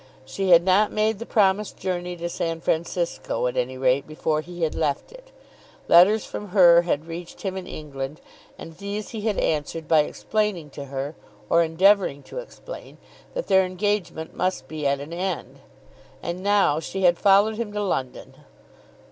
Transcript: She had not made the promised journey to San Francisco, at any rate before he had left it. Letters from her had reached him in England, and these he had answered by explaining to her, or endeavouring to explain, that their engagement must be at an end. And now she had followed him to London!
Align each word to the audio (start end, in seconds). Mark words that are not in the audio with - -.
She 0.25 0.49
had 0.49 0.63
not 0.65 0.91
made 0.91 1.19
the 1.19 1.27
promised 1.27 1.77
journey 1.77 2.15
to 2.15 2.27
San 2.27 2.59
Francisco, 2.59 3.45
at 3.45 3.55
any 3.55 3.77
rate 3.77 4.07
before 4.07 4.41
he 4.41 4.63
had 4.63 4.73
left 4.73 5.11
it. 5.11 5.29
Letters 5.87 6.25
from 6.25 6.47
her 6.47 6.81
had 6.81 7.05
reached 7.05 7.43
him 7.43 7.55
in 7.55 7.67
England, 7.67 8.19
and 8.57 8.75
these 8.79 9.09
he 9.09 9.21
had 9.21 9.37
answered 9.37 9.87
by 9.87 9.99
explaining 9.99 10.71
to 10.71 10.85
her, 10.85 11.13
or 11.51 11.61
endeavouring 11.61 12.23
to 12.23 12.39
explain, 12.39 12.97
that 13.35 13.45
their 13.45 13.63
engagement 13.63 14.33
must 14.33 14.67
be 14.67 14.87
at 14.87 14.99
an 14.99 15.13
end. 15.13 15.59
And 16.23 16.41
now 16.41 16.79
she 16.79 17.03
had 17.03 17.19
followed 17.19 17.57
him 17.57 17.71
to 17.73 17.83
London! 17.83 18.33